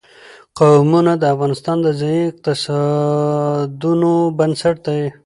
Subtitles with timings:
[0.59, 5.01] قومونه د افغانستان د ځایي اقتصادونو بنسټ دی.